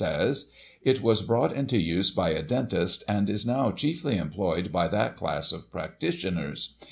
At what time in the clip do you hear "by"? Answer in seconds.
2.09-2.31, 4.71-4.87